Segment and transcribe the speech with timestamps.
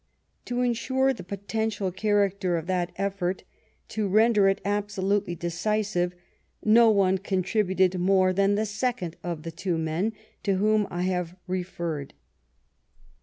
[0.45, 3.43] To ensure the potential character of that effort,
[3.89, 6.15] to render it absolutely decisive,
[6.65, 11.35] no one contributed more than the second of the two men to whom I have
[11.45, 12.15] referred.